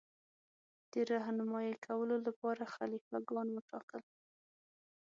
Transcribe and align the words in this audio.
د 0.91 0.93
رهنمايي 1.11 1.75
کولو 1.85 2.15
لپاره 2.27 2.71
خلیفه 2.75 3.17
ګان 3.29 3.47
وټاکل. 3.51 4.03